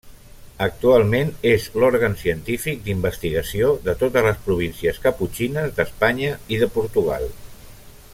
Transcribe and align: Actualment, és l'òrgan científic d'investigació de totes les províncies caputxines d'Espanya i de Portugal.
Actualment, 0.67 1.27
és 1.49 1.67
l'òrgan 1.83 2.15
científic 2.21 2.81
d'investigació 2.87 3.69
de 3.89 3.95
totes 4.05 4.25
les 4.29 4.41
províncies 4.47 4.99
caputxines 5.05 5.77
d'Espanya 5.81 6.33
i 6.57 6.61
de 6.65 6.71
Portugal. 6.81 7.29